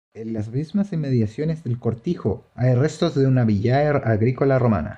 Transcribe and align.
En 0.15 0.33
las 0.33 0.49
mismas 0.49 0.91
inmediaciones 0.93 1.63
del 1.63 1.77
cortijo 1.77 2.43
hay 2.55 2.73
restos 2.73 3.13
de 3.13 3.27
una 3.27 3.45
villae 3.45 3.85
agrícola 4.03 4.57
romana. 4.57 4.89